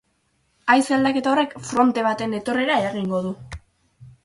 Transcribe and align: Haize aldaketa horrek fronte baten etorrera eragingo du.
Haize 0.73 0.95
aldaketa 0.97 1.31
horrek 1.35 1.53
fronte 1.69 2.07
baten 2.09 2.35
etorrera 2.41 2.81
eragingo 2.87 3.23
du. 3.29 3.37